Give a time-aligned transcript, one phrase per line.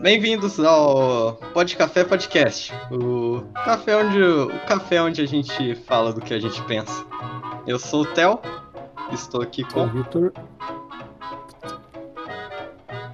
[0.00, 6.20] Bem-vindos ao Pod Café Podcast, o café onde o café onde a gente fala do
[6.20, 7.04] que a gente pensa.
[7.66, 8.38] Eu sou o Theo,
[9.12, 10.32] estou aqui com o Vitor.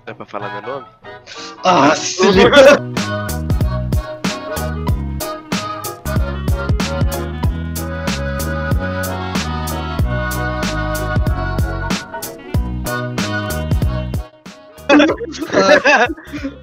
[0.06, 0.86] É pra falar meu nome?
[1.64, 2.22] Ah, se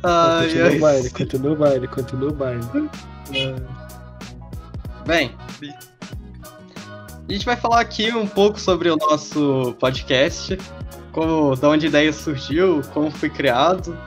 [0.04, 2.90] ai, continua ai, o baile, continua o baile, continua o baile.
[5.06, 5.32] Bem,
[7.28, 10.58] a gente vai falar aqui um pouco sobre o nosso podcast,
[11.12, 13.98] como, de onde a ideia surgiu, como foi criado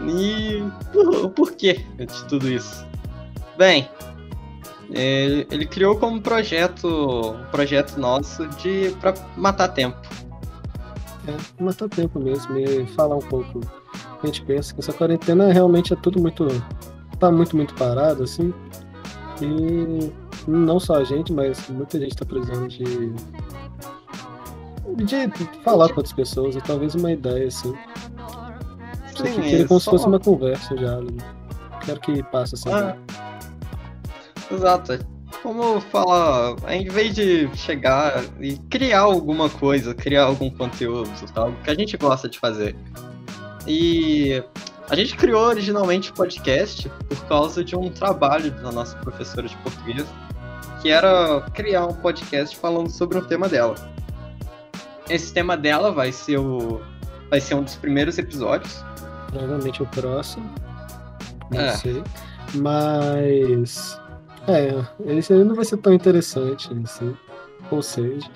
[0.00, 0.62] e
[0.94, 2.86] o porquê de tudo isso.
[3.56, 3.88] Bem,
[4.90, 9.98] ele, ele criou como projeto, projeto nosso de para matar tempo.
[11.26, 13.60] É, matar tempo mesmo e falar um pouco
[14.22, 16.46] a gente pensa que essa quarentena realmente é tudo muito.
[17.18, 18.52] tá muito, muito parado, assim.
[19.40, 20.12] E
[20.48, 23.12] não só a gente, mas muita gente tá precisando de.
[25.04, 27.72] de falar com outras pessoas, e talvez uma ideia, assim.
[29.16, 29.90] Sim, Você queria como só...
[29.90, 31.00] se fosse uma conversa já.
[31.00, 31.10] Né?
[31.84, 32.96] Quero que passe essa ah.
[34.50, 34.98] Exato.
[35.42, 41.70] Como falar, em vez de chegar e criar alguma coisa, criar algum conteúdo, algo que
[41.70, 42.74] a gente gosta de fazer.
[43.68, 44.42] E
[44.88, 49.54] a gente criou originalmente o podcast por causa de um trabalho da nossa professora de
[49.58, 50.06] português,
[50.80, 53.74] que era criar um podcast falando sobre um tema dela.
[55.10, 56.80] Esse tema dela vai ser o
[57.28, 58.82] vai ser um dos primeiros episódios.
[59.30, 60.50] Provavelmente o próximo.
[61.50, 61.76] Não é.
[61.76, 62.02] sei.
[62.54, 64.00] Mas
[64.46, 64.82] é,
[65.12, 67.14] esse aí não vai ser tão interessante assim.
[67.70, 68.30] Ou seja,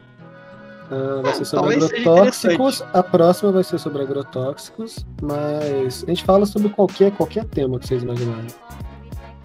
[0.91, 2.85] Uh, vai ser sobre Talvez agrotóxicos.
[2.93, 7.87] A próxima vai ser sobre agrotóxicos, mas a gente fala sobre qualquer, qualquer tema que
[7.87, 8.49] vocês imaginarem.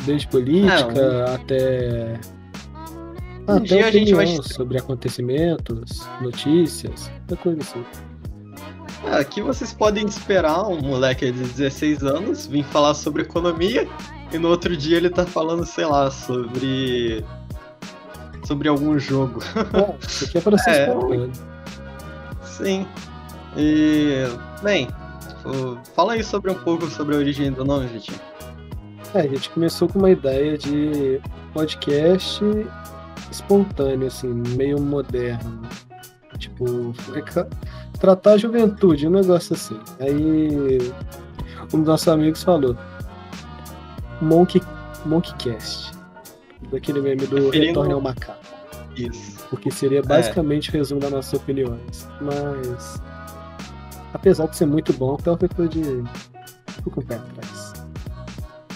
[0.05, 1.35] Desde política Não.
[1.35, 2.19] até.
[3.47, 4.27] Um até opinião vai...
[4.27, 7.85] sobre acontecimentos, notícias, qualquer coisa assim.
[9.11, 13.87] Aqui vocês podem esperar um moleque de 16 anos vir falar sobre economia
[14.33, 17.23] e no outro dia ele tá falando, sei lá, sobre
[18.47, 19.41] sobre algum jogo.
[19.73, 20.95] É, isso aqui é para ser é,
[22.43, 22.87] Sim.
[23.57, 24.23] E,
[24.63, 24.87] bem,
[25.93, 28.19] fala aí sobre um pouco sobre a origem do nome, Vitinho.
[29.13, 31.19] É, a gente começou com uma ideia de
[31.53, 32.41] podcast
[33.29, 35.61] espontâneo, assim, meio moderno.
[36.37, 36.93] Tipo,
[37.99, 39.79] tratar a juventude, um negócio assim.
[39.99, 40.77] Aí
[41.73, 42.77] um dos nossos amigos falou
[44.21, 44.61] Monkey,
[45.05, 45.96] Monkeycast.
[46.71, 47.67] Daquele meme do Referindo...
[47.67, 48.57] Retorno ao Macaco.
[48.95, 49.45] Isso.
[49.49, 50.73] Porque seria basicamente é.
[50.77, 52.07] resumo das nossas opiniões.
[52.19, 53.01] Mas.
[54.13, 56.03] Apesar de ser muito bom, então ficou de.
[56.67, 57.73] Fico com o pé atrás.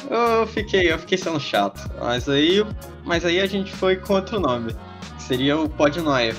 [0.10, 1.90] Eu fiquei, eu fiquei sendo chato.
[2.00, 2.66] Mas aí,
[3.04, 4.76] mas aí a gente foi com outro nome.
[5.18, 6.36] Que seria o Podnoia.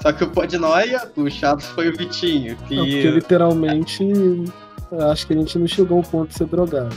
[0.00, 2.56] Só que o Podnoia, o chato foi o Vitinho.
[2.68, 2.76] Que...
[2.76, 4.04] Não, porque literalmente.
[5.10, 6.94] Acho que a gente não chegou ao ponto de ser drogado.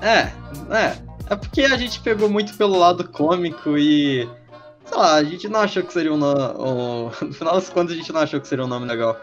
[0.00, 0.32] É,
[0.74, 1.03] é.
[1.28, 4.28] É porque a gente pegou muito pelo lado cômico e.
[4.84, 6.40] Sei lá, a gente não achou que seria um nome.
[6.58, 7.10] Um...
[7.26, 9.16] No final das contas, a gente não achou que seria um nome legal.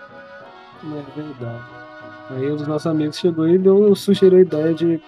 [0.84, 1.64] É verdade.
[2.32, 5.02] Aí um dos nossos amigos chegou e deu, sugeriu a ideia de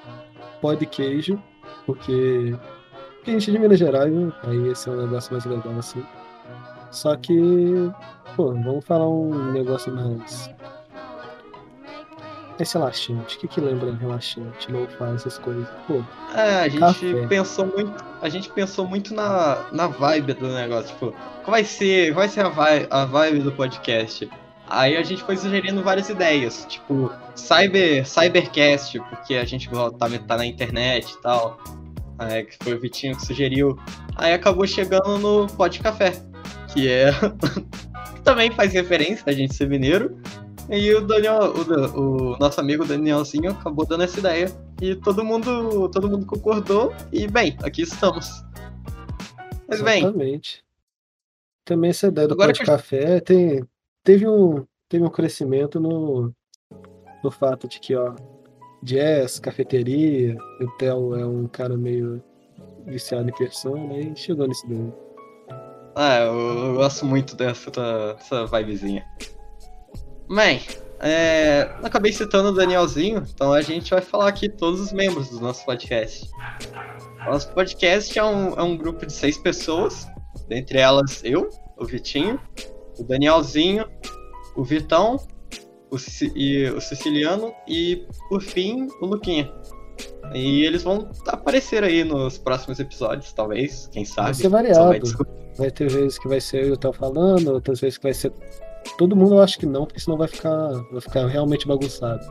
[0.62, 1.42] pó de queijo,
[1.86, 2.56] porque.
[3.16, 4.32] Porque a gente é de Minas Gerais, né?
[4.44, 6.04] Aí esse é um negócio mais legal assim.
[6.92, 7.92] Só que.
[8.36, 10.50] Pô, vamos falar um negócio mais
[12.60, 14.72] esse relaxante, o que que lembra relaxante?
[14.72, 15.68] Não faz essas coisas.
[15.88, 16.04] Pô,
[16.36, 17.28] é, a gente café.
[17.28, 21.12] pensou muito, a gente pensou muito na, na vibe do negócio, tipo,
[21.44, 24.30] qual vai ser, vai ser a vibe, a vibe do podcast?
[24.70, 30.38] Aí a gente foi sugerindo várias ideias, tipo, cyber, cybercast, porque a gente tá, tá
[30.38, 31.60] na internet e tal.
[32.20, 33.78] É, que foi o Vitinho que sugeriu.
[34.16, 36.14] Aí acabou chegando no Pod Café,
[36.72, 37.12] que é
[38.16, 40.18] que também faz referência a gente ser mineiro,
[40.70, 44.52] e o Daniel, o, o, nosso amigo Danielzinho acabou dando essa ideia.
[44.82, 46.94] E todo mundo, todo mundo concordou.
[47.12, 48.44] E bem, aqui estamos.
[49.68, 50.18] Mas Exatamente.
[50.18, 50.42] bem.
[51.66, 53.64] Também essa ideia do Agora pó de café tem,
[54.04, 56.34] teve, um, teve um crescimento no,
[57.24, 58.14] no fato de que, ó,
[58.82, 62.22] jazz, cafeteria, o Theo é um cara meio
[62.86, 64.94] viciado em persona e chegou nesse daí.
[65.96, 69.06] Ah, eu, eu gosto muito dessa, dessa vibezinha.
[70.30, 70.62] Bem,
[71.00, 75.40] é, acabei citando o Danielzinho, então a gente vai falar aqui todos os membros do
[75.40, 76.30] nosso podcast.
[77.26, 80.08] Nosso podcast é um, é um grupo de seis pessoas,
[80.48, 82.40] dentre elas eu, o Vitinho,
[82.98, 83.86] o Danielzinho,
[84.56, 85.18] o Vitão,
[85.92, 85.98] o,
[86.36, 89.52] e, o Siciliano e, por fim, o Luquinha.
[90.34, 94.28] E eles vão aparecer aí nos próximos episódios, talvez, quem sabe.
[94.28, 94.88] Vai ser variado.
[94.88, 95.00] Vai,
[95.58, 98.32] vai, ter vezes que vai ser eu tô falando, outras vezes que vai ser.
[98.98, 102.24] Todo mundo eu acho que não, porque senão vai ficar, vai ficar realmente bagunçado.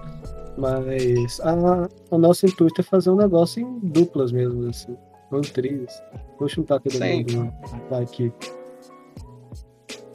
[0.56, 4.96] Mas a, o nosso intuito é fazer um negócio em duplas mesmo, assim.
[5.30, 5.92] Não trios.
[6.38, 7.24] Vou juntar todo Sim.
[7.24, 7.52] mundo
[7.90, 8.30] aqui.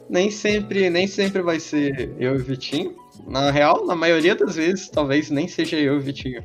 [0.08, 2.96] Nem sempre, nem sempre vai ser eu e o Vitinho.
[3.26, 6.42] Na real, na maioria das vezes, talvez nem seja eu e o Vitinho.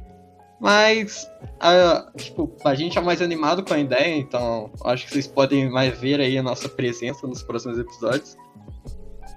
[0.60, 1.30] Mas
[1.60, 5.70] a, tipo, a gente é mais animado com a ideia, então acho que vocês podem
[5.70, 8.38] mais ver aí a nossa presença nos próximos episódios.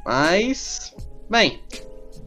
[0.06, 0.94] Mas,
[1.29, 1.61] bem,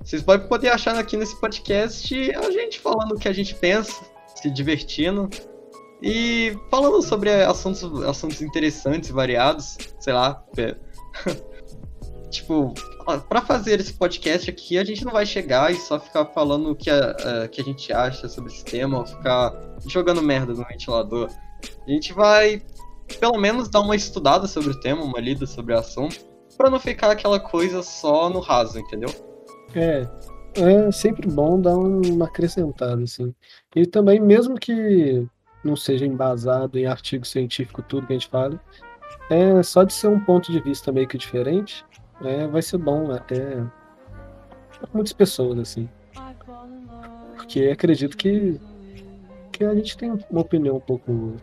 [0.04, 4.04] vocês podem poder achar aqui nesse podcast a gente falando o que a gente pensa,
[4.36, 5.30] se divertindo
[6.02, 10.44] e falando sobre assuntos, assuntos interessantes, variados, sei lá.
[12.30, 12.74] tipo,
[13.30, 16.76] para fazer esse podcast aqui, a gente não vai chegar e só ficar falando o
[16.76, 19.54] que a, a, que a gente acha sobre esse tema, ou ficar
[19.88, 21.30] jogando merda no ventilador.
[21.88, 22.62] A gente vai,
[23.22, 26.29] pelo menos, dar uma estudada sobre o tema, uma lida sobre o assunto,
[26.60, 29.10] para não ficar aquela coisa só no raso, entendeu?
[29.74, 30.06] É,
[30.56, 33.34] é sempre bom dar uma acrescentada, assim.
[33.74, 35.26] E também, mesmo que
[35.64, 38.62] não seja embasado em artigo científico tudo que a gente fala,
[39.30, 41.86] é só de ser um ponto de vista meio que diferente,
[42.22, 43.66] é, vai ser bom até
[44.94, 45.88] muitas pessoas, assim.
[47.38, 48.60] Porque acredito que,
[49.54, 51.38] que a gente tem uma opinião um pouco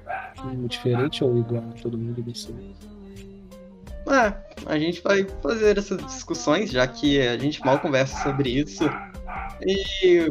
[0.68, 2.74] diferente ou igual a todo mundo, sei.
[4.08, 4.32] É,
[4.66, 8.84] a gente vai fazer essas discussões, já que a gente mal conversa sobre isso.
[9.62, 10.28] E,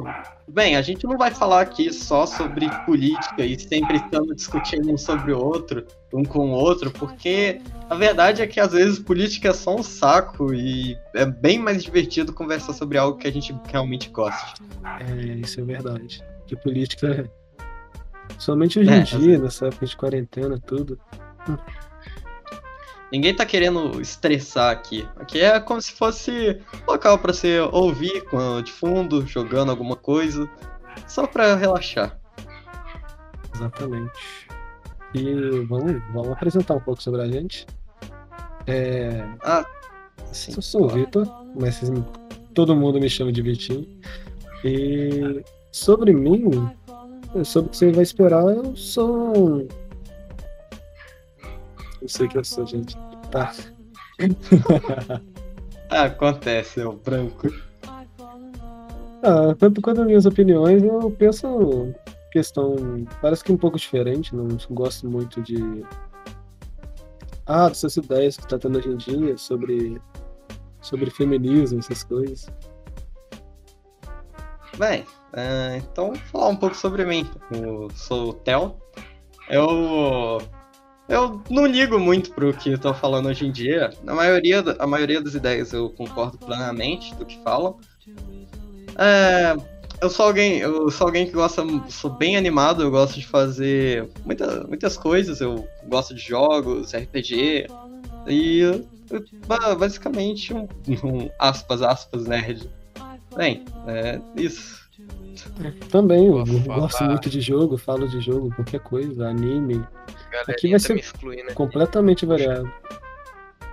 [0.48, 4.98] bem, a gente não vai falar aqui só sobre política e sempre estamos discutindo um
[4.98, 9.50] sobre o outro, um com o outro, porque a verdade é que às vezes política
[9.50, 13.56] é só um saco e é bem mais divertido conversar sobre algo que a gente
[13.70, 14.62] realmente gosta.
[15.02, 16.24] É, isso é verdade.
[16.46, 17.30] Que política,
[18.38, 21.00] somente hoje em é, dia, nessa época de quarentena, tudo.
[23.16, 25.08] Ninguém tá querendo estressar aqui.
[25.16, 28.26] Aqui é como se fosse local para você ouvir
[28.62, 30.50] de fundo, jogando alguma coisa,
[31.08, 32.20] só para relaxar.
[33.56, 34.50] Exatamente.
[35.14, 37.66] E vamos, vamos apresentar um pouco sobre a gente.
[38.68, 39.26] É...
[39.42, 39.66] Ah,
[40.34, 40.52] sim.
[40.54, 41.26] Eu sou o Vitor,
[41.58, 41.82] mas
[42.54, 43.88] todo mundo me chama de Vitinho.
[44.62, 45.42] E
[45.72, 46.70] sobre mim,
[47.46, 49.66] sobre o que você vai esperar, eu sou
[52.06, 52.96] não sei que eu sou, gente.
[53.32, 53.52] Tá.
[55.90, 57.52] Acontece, é o branco.
[59.24, 61.92] Ah, tanto quanto as minhas opiniões, eu penso
[62.32, 62.76] questão.
[63.24, 65.84] Parece que um pouco diferente, não gosto muito de.
[67.48, 70.00] Ah, dessas ideias que tá tendo hoje em dia sobre.
[70.80, 72.48] sobre feminismo, essas coisas.
[74.78, 77.28] Bem, uh, então vou falar um pouco sobre mim.
[77.50, 78.76] Eu sou o Theo.
[79.50, 80.40] Eu
[81.08, 83.92] eu não ligo muito pro que estão falando hoje em dia.
[84.06, 87.78] A maioria, a maioria das ideias eu concordo plenamente do que falam.
[88.98, 89.56] É,
[90.02, 94.10] eu sou alguém, eu sou alguém que gosta, sou bem animado, eu gosto de fazer
[94.26, 97.68] muita, muitas coisas, eu gosto de jogos, RPG
[98.28, 98.84] e
[99.78, 100.68] basicamente um,
[101.04, 102.70] um aspas aspas nerd.
[103.36, 104.84] Bem, é isso.
[105.90, 109.84] Também, eu gosto muito de jogo, falo de jogo, qualquer coisa, anime,
[110.48, 111.54] Aqui vai ser né?
[111.54, 112.72] completamente variado.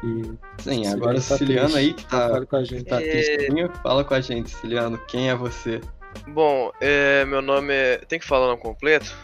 [0.03, 3.69] E Sim, agora o Ciliano aí que tá, fala com a gente, tá é...
[3.83, 5.81] fala com a gente, Ciliano, quem é você?
[6.29, 7.99] Bom, é, meu nome é.
[7.99, 9.15] Tem que falar o nome completo?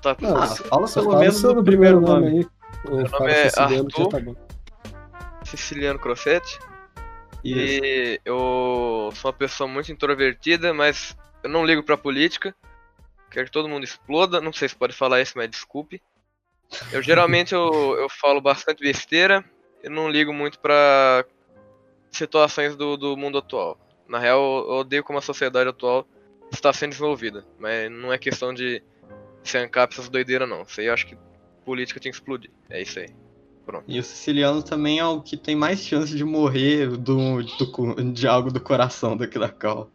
[0.00, 0.16] Tá...
[0.20, 2.26] Não, ah, fala pelo menos o primeiro nome.
[2.26, 2.46] nome aí.
[2.84, 4.18] Meu nome é Arthur tá
[5.44, 6.58] Siciliano Crossetti.
[7.44, 12.54] E eu sou uma pessoa muito introvertida, mas eu não ligo pra política.
[13.30, 14.40] Quero que todo mundo exploda.
[14.40, 16.00] Não sei se pode falar isso, mas desculpe.
[16.92, 19.44] Eu geralmente eu, eu falo bastante besteira
[19.82, 21.24] e não ligo muito para
[22.10, 23.78] situações do, do mundo atual.
[24.08, 26.06] Na real, eu odeio como a sociedade atual
[26.52, 28.82] está sendo desenvolvida, mas não é questão de
[29.42, 30.62] se ancap essas doideiras não.
[30.62, 31.16] Isso aí eu acho que
[31.64, 32.50] política tinha que explodir.
[32.68, 33.08] É isso aí.
[33.64, 33.84] Pronto.
[33.86, 38.26] E o siciliano também é o que tem mais chance de morrer do, do de
[38.26, 39.88] algo do coração do que da cal.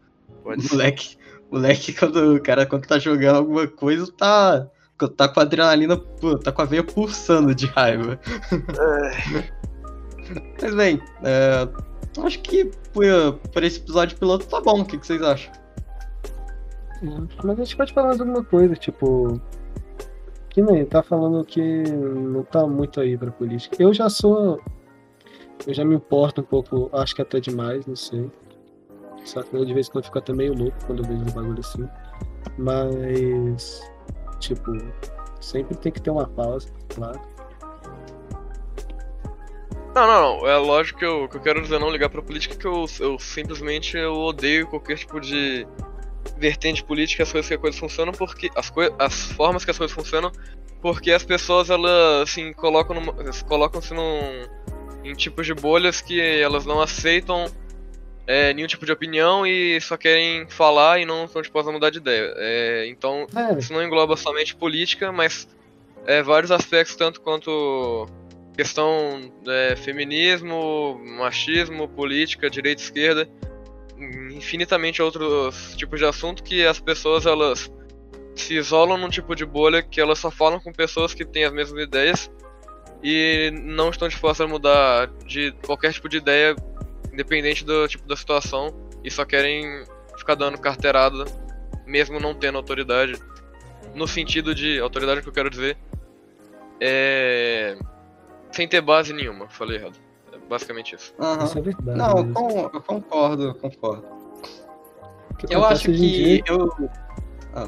[0.43, 1.17] Pode moleque, ser.
[1.51, 4.67] moleque, quando o cara quando tá jogando alguma coisa, tá
[5.15, 5.97] tá com a adrenalina,
[6.43, 8.19] tá com a veia pulsando de raiva.
[8.31, 9.57] É.
[10.61, 11.67] Mas bem, é,
[12.23, 13.05] acho que por,
[13.51, 14.81] por, esse episódio piloto tá bom.
[14.81, 15.51] O que, que vocês acham?
[17.43, 19.39] Mas a gente pode falar de alguma coisa, tipo.
[20.49, 23.75] Que nem tá falando que não tá muito aí pra política.
[23.79, 24.59] Eu já sou.
[25.65, 28.29] Eu já me importo um pouco, acho que até demais, não sei.
[29.25, 29.55] Saca?
[29.55, 31.87] Eu de vez em quando fico até meio louco quando eu vejo um bagulho assim.
[32.57, 33.81] Mas,
[34.39, 34.71] tipo,
[35.39, 37.19] sempre tem que ter uma pausa, claro.
[39.95, 40.47] Não, não, não.
[40.47, 43.17] É lógico que eu, que eu quero dizer não ligar pra política, que eu, eu
[43.17, 45.67] simplesmente eu odeio qualquer tipo de
[46.37, 48.49] vertente política, as coisas que as coisas funcionam, porque.
[48.55, 50.31] As, as formas que as coisas funcionam,
[50.81, 52.95] porque as pessoas, elas, assim, colocam
[53.47, 54.45] colocam-se num.
[55.03, 57.45] em tipos de bolhas que elas não aceitam
[58.27, 61.89] é, nenhum tipo de opinião e só querem falar e não estão dispostos a mudar
[61.89, 62.33] de ideia.
[62.35, 63.57] É, então, é.
[63.57, 65.47] isso não engloba somente política, mas
[66.05, 68.05] é, vários aspectos, tanto quanto
[68.53, 73.29] questão é, feminismo, machismo, política, direita, esquerda,
[74.31, 77.71] infinitamente outros tipos de assunto que as pessoas elas
[78.35, 81.53] se isolam num tipo de bolha que elas só falam com pessoas que têm as
[81.53, 82.31] mesmas ideias
[83.01, 86.55] e não estão dispostas a mudar de qualquer tipo de ideia
[87.17, 88.71] independente do tipo da situação,
[89.03, 89.83] e só querem
[90.15, 91.25] ficar dando carteirada,
[91.83, 93.15] mesmo não tendo autoridade.
[93.95, 95.75] No sentido de, autoridade que eu quero dizer,
[96.79, 97.75] é.
[98.51, 99.97] Sem ter base nenhuma, falei errado.
[100.31, 101.13] É basicamente isso.
[101.17, 101.43] Uhum.
[101.43, 101.97] Isso é verdade.
[101.97, 104.05] Não, eu, com, eu concordo, eu concordo.
[105.49, 106.43] Eu acho que dia...
[106.47, 106.69] eu.
[107.53, 107.67] Ah.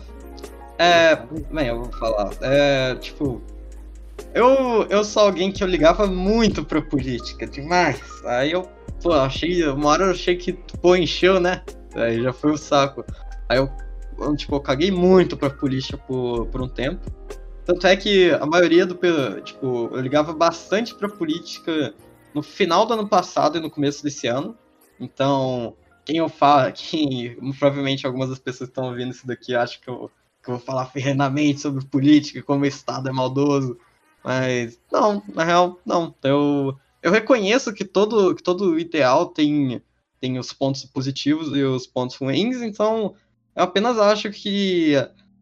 [0.78, 1.16] É.
[1.52, 2.32] Bem, eu vou falar.
[2.42, 3.42] É, tipo.
[4.34, 8.00] Eu, eu sou alguém que eu ligava muito pra política, demais.
[8.26, 8.70] Aí eu
[9.02, 11.64] pô, achei, uma hora eu achei que, pô, encheu, né?
[11.96, 13.04] Aí já foi o saco.
[13.48, 17.12] Aí eu, tipo, eu caguei muito pra polícia por, por um tempo.
[17.66, 18.96] Tanto é que a maioria do,
[19.42, 21.94] tipo, eu ligava bastante pra política
[22.34, 24.58] no final do ano passado e no começo desse ano.
[25.00, 29.80] Então, quem eu falo, quem, provavelmente algumas das pessoas que estão ouvindo isso daqui acham
[29.82, 30.12] que eu,
[30.44, 33.78] que eu vou falar ferrenamente sobre política, como o Estado é maldoso.
[34.24, 36.14] Mas, não, na real, não.
[36.24, 39.82] Eu, eu reconheço que todo, que todo ideal tem,
[40.20, 43.14] tem os pontos positivos e os pontos ruins, então
[43.56, 44.94] eu apenas acho que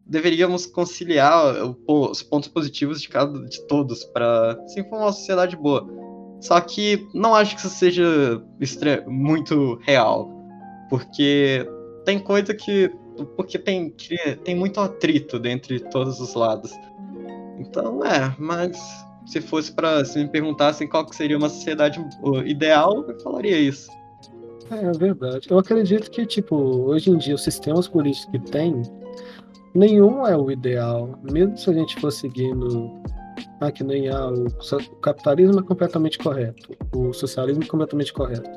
[0.06, 1.54] deveríamos conciliar
[1.86, 5.86] os pontos positivos de cada de todos para se formar uma sociedade boa.
[6.40, 8.42] Só que não acho que isso seja
[9.06, 10.30] muito real,
[10.88, 11.66] porque
[12.04, 12.90] tem coisa que
[13.36, 13.92] porque tem
[14.44, 16.72] tem muito atrito dentre todos os lados.
[17.58, 18.78] Então é, mas
[19.26, 22.04] se fosse para se me perguntassem qual seria uma sociedade
[22.46, 23.90] ideal, eu falaria isso.
[24.70, 25.48] É, é verdade.
[25.50, 28.82] Eu acredito que, tipo, hoje em dia os sistemas políticos que tem,
[29.74, 31.18] nenhum é o ideal.
[31.30, 32.98] Mesmo se a gente for seguindo.
[33.60, 38.48] Ah, que nem ah, o, o capitalismo é completamente correto, o socialismo é completamente correto.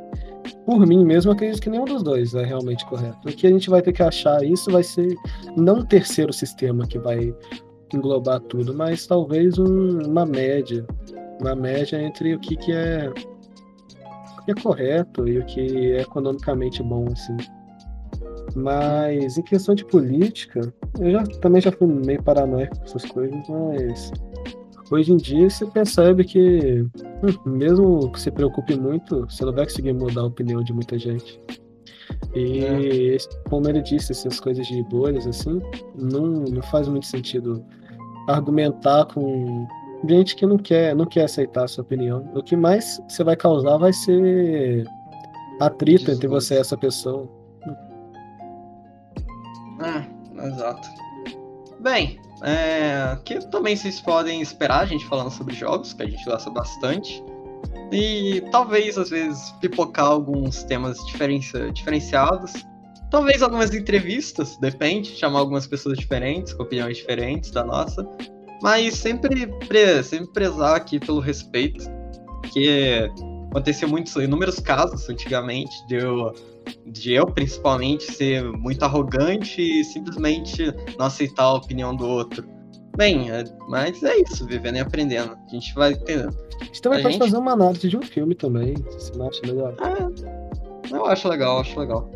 [0.64, 3.18] Por mim mesmo, acredito que nenhum dos dois é realmente correto.
[3.28, 5.16] O que a gente vai ter que achar isso vai ser
[5.58, 7.34] não um terceiro sistema que vai
[7.96, 10.86] englobar tudo, mas talvez um, uma média.
[11.40, 13.12] Uma média entre o que, que é
[14.42, 17.38] o que é correto e o que é economicamente bom, assim.
[18.56, 23.40] Mas em questão de política, eu já, também já fui meio paranoico com essas coisas,
[23.48, 24.12] mas
[24.92, 26.86] hoje em dia você percebe que,
[27.24, 31.00] hum, mesmo que se preocupe muito, você não vai conseguir mudar a opinião de muita
[31.00, 31.40] gente.
[32.36, 33.18] E, é.
[33.50, 35.62] como ele disse, essas coisas de bolhas, assim,
[35.96, 37.64] não, não faz muito sentido
[38.36, 39.68] argumentar com
[40.08, 42.30] gente que não quer, não quer aceitar a sua opinião.
[42.34, 44.86] O que mais você vai causar vai ser
[45.60, 47.30] atrito entre você e essa pessoa.
[49.82, 50.88] É, exato.
[51.80, 56.24] Bem, é, que também vocês podem esperar a gente falando sobre jogos, que a gente
[56.26, 57.24] gosta bastante.
[57.92, 60.98] E talvez, às vezes, pipocar alguns temas
[61.74, 62.54] diferenciados.
[63.12, 68.08] Talvez algumas entrevistas, depende, chamar algumas pessoas diferentes, com opiniões diferentes da nossa.
[68.64, 71.84] Mas sempre, pre sempre prezar aqui pelo respeito,
[72.54, 73.12] que
[73.50, 76.32] aconteceu muitos, inúmeros casos antigamente de eu,
[76.88, 82.48] de eu principalmente ser muito arrogante e simplesmente não aceitar a opinião do outro.
[82.96, 85.38] Bem, é, mas é isso, vivendo e aprendendo.
[85.48, 86.28] A gente vai ter.
[86.28, 87.24] A gente também a pode gente...
[87.26, 89.74] fazer uma análise de um filme também, se você acha legal.
[89.82, 92.10] É, eu acho legal, acho legal.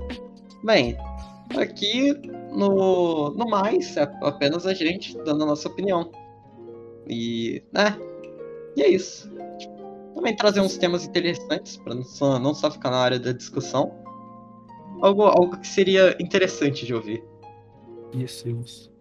[0.66, 0.98] Bem,
[1.56, 2.12] aqui
[2.52, 6.12] no, no mais é apenas a gente dando a nossa opinião.
[7.08, 7.96] E, né?
[8.76, 9.32] E é isso.
[10.16, 13.94] Também trazer uns temas interessantes para não só, não só ficar na área da discussão.
[15.02, 17.24] Algo, algo que seria interessante de ouvir.
[18.12, 18.92] Isso, isso.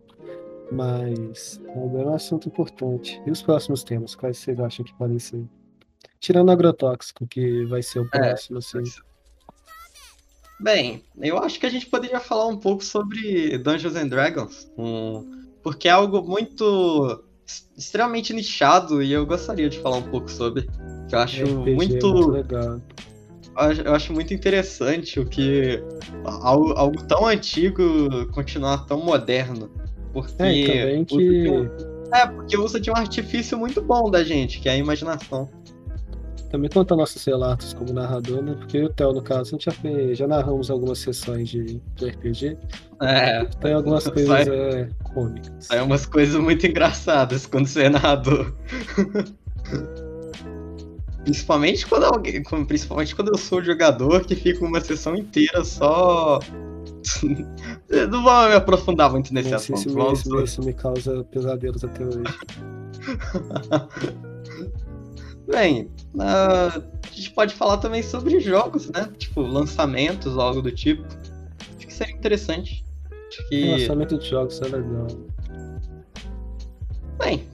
[0.70, 3.22] Mas agora é um assunto importante.
[3.24, 4.14] E os próximos temas?
[4.14, 5.42] Quais vocês acham que podem ser?
[6.20, 8.82] Tirando agrotóxico, que vai ser o é, próximo, é, assim.
[10.60, 15.42] Bem, eu acho que a gente poderia falar um pouco sobre Dungeons and Dragons, um,
[15.62, 17.24] porque é algo muito
[17.76, 20.68] extremamente nichado e eu gostaria de falar um pouco sobre.
[21.10, 22.06] Eu acho RPG muito.
[22.06, 22.80] É muito legal.
[23.84, 25.82] eu acho muito interessante o que
[26.24, 29.70] algo, algo tão antigo continuar tão moderno.
[30.12, 30.42] Porque.
[30.42, 31.46] É, que...
[32.12, 35.50] é, porque usa de um artifício muito bom da gente, que é a imaginação.
[36.54, 38.54] Também conta nossos relatos como narrador, né?
[38.56, 41.48] Porque eu e o Theo, no caso, a gente já, fez, já narramos algumas sessões
[41.48, 42.56] de, de RPG.
[43.02, 43.44] É.
[43.60, 45.52] Tem algumas coisas sai, é, cômicas.
[45.58, 48.54] Sai umas coisas muito engraçadas quando você é narrador.
[51.24, 52.40] Principalmente quando alguém.
[52.68, 56.38] Principalmente quando eu sou jogador que fica uma sessão inteira só.
[58.12, 59.80] Não vou me aprofundar muito nesse assunto.
[59.80, 62.22] Isso isso, isso me causa pesadelos até hoje.
[65.46, 69.08] Bem, uh, a gente pode falar também sobre jogos, né?
[69.18, 71.04] Tipo, lançamentos, algo do tipo.
[71.76, 72.84] Acho que seria interessante.
[73.28, 73.72] Acho que...
[73.72, 75.06] Lançamento de jogos é legal.
[77.18, 77.46] Bem,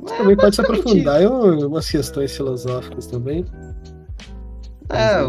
[0.00, 3.44] você também pode se aprofundar em umas questões filosóficas também.
[4.90, 5.20] É,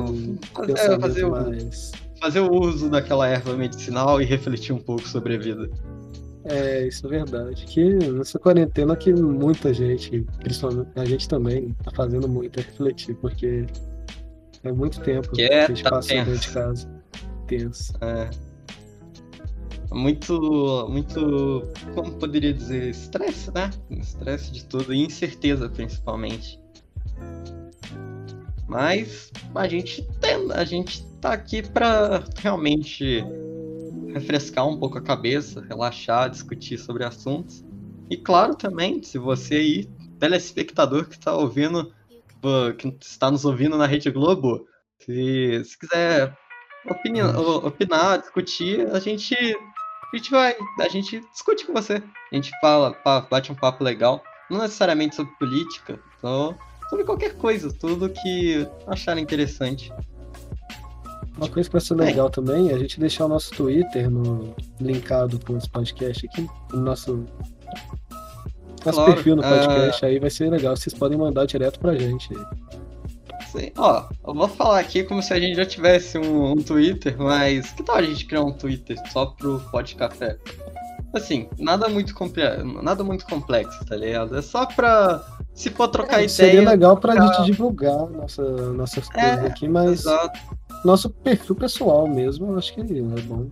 [0.53, 1.91] fazer, fazer, mais...
[1.91, 5.69] o, fazer o uso daquela erva medicinal e refletir um pouco sobre a vida.
[6.45, 7.65] É, isso é verdade.
[7.65, 13.15] Que nessa quarentena que muita gente, principalmente a gente também, tá fazendo muito é refletir,
[13.15, 13.65] porque
[14.63, 17.01] é muito tempo que, é, a gente tá passa dentro de casa.
[17.48, 17.93] Tenso.
[18.01, 18.29] É
[19.93, 23.69] muito, muito, como poderia dizer, estresse, né?
[23.89, 26.60] Estresse de tudo e incerteza principalmente.
[28.67, 33.21] Mas a gente tem, a gente tá aqui para realmente
[34.11, 37.63] refrescar um pouco a cabeça, relaxar, discutir sobre assuntos.
[38.09, 39.89] E claro também, se você aí,
[40.19, 41.93] telespectador que está ouvindo,
[42.77, 44.67] que está nos ouvindo na Rede Globo,
[44.99, 46.37] se, se quiser
[46.89, 49.35] opinar, opinar, discutir, a gente
[50.13, 52.03] a gente vai, a gente discute com você.
[52.31, 52.97] A gente fala,
[53.29, 54.21] bate um papo legal.
[54.49, 56.53] Não necessariamente sobre política, só
[56.89, 59.89] sobre qualquer coisa, tudo que acharem interessante.
[61.41, 62.29] Uma coisa que vai ser legal é.
[62.29, 66.81] também é a gente deixar o nosso Twitter no, linkado com esse podcast aqui, no
[66.81, 67.25] nosso,
[68.85, 70.07] nosso claro, perfil no podcast, uh...
[70.07, 70.77] aí vai ser legal.
[70.77, 72.29] Vocês podem mandar direto pra gente.
[73.51, 73.72] Sim.
[73.75, 77.72] Ó, eu vou falar aqui como se a gente já tivesse um, um Twitter, mas
[77.72, 80.37] que tal a gente criar um Twitter só pro Pod Café?
[81.13, 82.13] Assim, nada muito,
[82.81, 84.37] nada muito complexo, tá ligado?
[84.37, 85.22] É só pra.
[85.53, 86.29] Se for trocar é, ideia.
[86.29, 87.25] Seria legal pra pra...
[87.25, 90.01] gente divulgar nossa, nossas é, coisas é, aqui, mas.
[90.01, 90.39] Exato.
[90.83, 93.48] Nosso perfil pessoal mesmo, eu acho que é bom.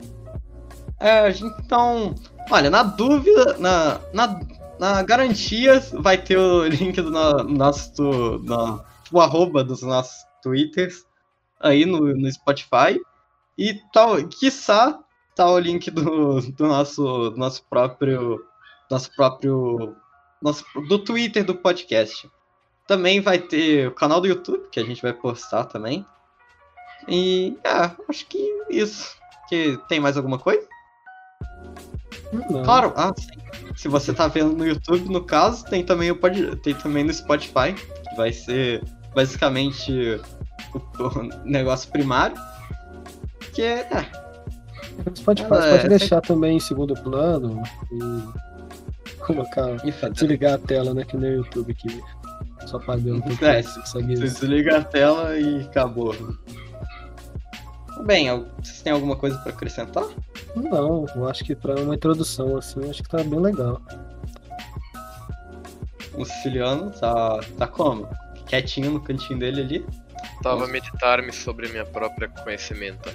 [1.00, 2.14] É, então.
[2.52, 4.40] Olha, na dúvida, na, na,
[4.80, 8.40] na garantia, vai ter o link do no, nosso.
[8.40, 11.06] Do, o arroba dos nossos twitters
[11.60, 13.00] aí no, no Spotify.
[13.58, 15.00] E tal, quiçá,
[15.36, 18.44] tá o link do, do nosso, nosso próprio.
[18.90, 19.96] Nosso próprio.
[20.42, 22.30] Nosso, do Twitter do podcast.
[22.88, 26.06] Também vai ter o canal do YouTube, que a gente vai postar também.
[27.10, 28.38] E é, acho que
[28.70, 29.18] isso.
[29.48, 30.66] Que tem mais alguma coisa?
[32.32, 32.64] Não.
[32.64, 33.28] Claro, ah, sim.
[33.76, 36.56] se você tá vendo no YouTube, no caso, tem também o pod...
[36.58, 38.84] tem também no Spotify, que vai ser
[39.16, 40.22] basicamente
[40.74, 42.38] o, o negócio primário.
[43.54, 43.80] Que é.
[43.92, 44.06] é
[45.06, 49.78] você pode, pode é, deixar também em segundo plano e colocar.
[49.86, 51.04] E desligar a tela, né?
[51.04, 52.02] Que nem o YouTube que
[52.66, 53.24] só pagando.
[53.42, 56.16] É, você desliga a tela e acabou.
[58.06, 58.28] Bem,
[58.62, 60.06] vocês têm alguma coisa para acrescentar?
[60.56, 63.82] Não, eu acho que para uma introdução assim, acho que tá bem legal.
[66.14, 68.08] O siciliano tá, tá como?
[68.50, 69.86] quietinho no cantinho dele ali.
[70.42, 73.10] Tava a meditar-me sobre minha própria conhecimento.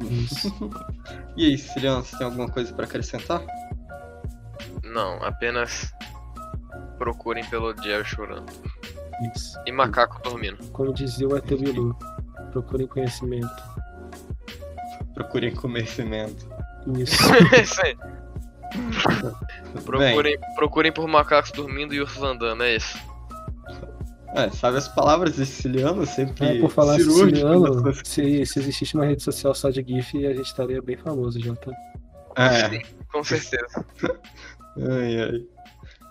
[1.36, 3.42] e aí, Siciliano, você tem alguma coisa para acrescentar?
[4.84, 5.92] Não, apenas
[6.96, 8.50] procurem pelo Diel chorando.
[9.34, 9.58] Isso.
[9.66, 10.58] E macaco dormindo.
[10.70, 11.96] Como dizia o Etebilu,
[12.48, 13.62] procurem conhecimento.
[15.14, 16.48] Procurem conhecimento.
[16.98, 17.16] Isso.
[17.62, 17.96] isso aí.
[19.84, 22.98] procurem, procurem por macacos dormindo e ursos andando, é isso.
[24.34, 26.46] É, sabe as palavras de siciliano sempre.
[26.46, 30.46] É, por falar siciliano, se, se existisse uma rede social só de GIF, a gente
[30.46, 31.72] estaria bem famoso já, tá?
[32.36, 32.68] É.
[32.68, 33.86] Sim, com certeza.
[34.76, 35.46] ai, ai.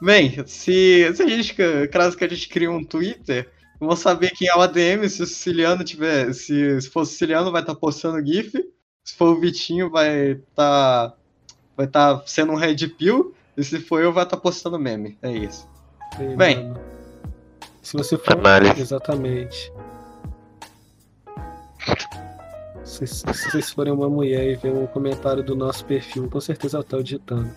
[0.02, 1.56] Bem, se, se a gente,
[1.92, 5.28] caso que a gente crie um Twitter, vamos saber quem é o ADM, se o
[5.28, 6.34] siciliano tiver.
[6.34, 8.54] Se, se for o siciliano, vai estar tá postando GIF.
[9.04, 11.10] Se for o Vitinho, vai estar.
[11.10, 11.14] Tá,
[11.76, 13.34] vai estar tá sendo um Red Pill.
[13.56, 15.18] E se for eu, vai estar tá postando meme.
[15.22, 15.68] É isso.
[16.18, 16.68] Sim, Bem.
[16.68, 16.80] Mano.
[17.82, 18.38] Se você for.
[18.38, 18.82] Análise.
[18.82, 19.72] Exatamente.
[22.84, 26.78] Se, se, vocês forem uma mulher e ver um comentário do nosso perfil, com certeza
[26.78, 27.50] eu tô digitando.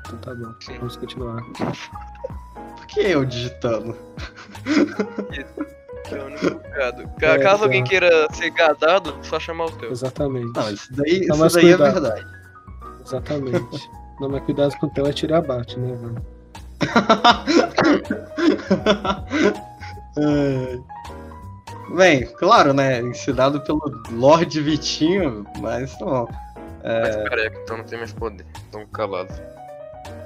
[0.00, 1.42] Então tá bom, vamos continuar.
[1.44, 3.96] Por que eu digitando?
[4.64, 7.10] Que é o único gado.
[7.20, 9.90] É, Caso alguém queira ser gadado, só chamar o teu.
[9.90, 10.52] Exatamente.
[10.54, 12.26] Não, isso daí, isso daí é verdade.
[13.04, 13.90] Exatamente.
[14.20, 16.24] Não, mas cuidado com o teu é tirar abate, né, mano?
[21.96, 23.00] Bem, claro, né?
[23.00, 23.80] Ensinado pelo
[24.12, 26.28] Lorde Vitinho, mas não.
[26.82, 27.00] É...
[27.00, 28.46] Mas careca, então não tem mais poder.
[28.70, 29.32] Tão calado.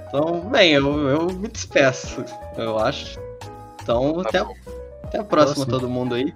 [0.09, 2.25] Então, bem, eu, eu me despeço,
[2.57, 3.19] eu acho.
[3.85, 4.39] Então, tá até,
[5.05, 6.35] até a próxima, todo mundo aí.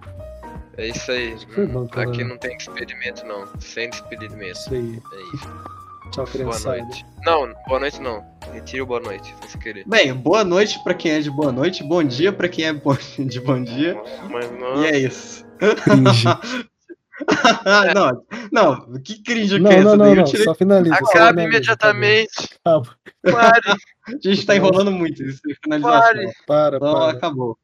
[0.76, 1.34] É isso aí.
[1.72, 3.48] Bom, Aqui não tem experimento, não.
[3.58, 4.52] Sem experimento.
[4.52, 5.02] Isso aí.
[5.12, 5.78] É isso.
[6.12, 6.76] Tchau, criançada.
[6.76, 7.06] Boa noite.
[7.24, 8.24] Não, boa noite não.
[8.52, 9.84] Retire o boa noite, se querer.
[9.86, 12.72] Bem, boa noite pra quem é de boa noite, bom dia pra quem é
[13.24, 14.00] de bom dia.
[14.30, 14.82] Mas não...
[14.82, 15.44] E é isso.
[17.94, 20.14] não, não, que cringe não, que é essa não?
[20.14, 20.44] Não, tirei...
[20.44, 20.94] só finaliza.
[20.94, 22.48] Acabe imediatamente.
[22.64, 22.96] Acaba.
[23.22, 23.80] Pare.
[24.08, 25.22] A gente tá enrolando muito.
[25.62, 26.00] Finalização.
[26.00, 26.32] Pare.
[26.46, 27.10] Para, então, para.
[27.12, 27.58] acabou.